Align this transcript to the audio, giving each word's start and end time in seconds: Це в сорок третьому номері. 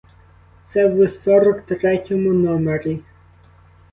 Це 0.67 0.87
в 0.87 1.07
сорок 1.09 1.61
третьому 1.61 2.33
номері. 2.33 3.01